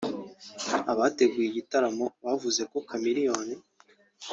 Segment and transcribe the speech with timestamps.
[0.91, 3.55] Abateguye igitaramo bavuze ko Chameleone